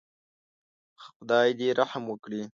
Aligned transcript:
خدای 1.03 1.49
دې 1.59 1.69
رحم 1.79 2.03
وکړي. 2.07 2.43